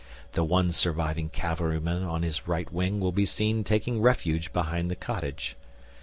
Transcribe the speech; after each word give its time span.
(The 0.31 0.43
one 0.43 0.71
surviving 0.71 1.29
cavalry 1.29 1.79
man 1.79 2.01
on 2.01 2.23
his 2.23 2.47
right 2.47 2.73
wing 2.73 2.99
will 2.99 3.11
be 3.11 3.27
seen 3.27 3.63
taking 3.63 4.01
refuge 4.01 4.51
behind 4.51 4.89
the 4.89 4.95
cottage.) 4.95 5.55